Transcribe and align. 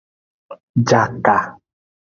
Jaka. 0.87 1.37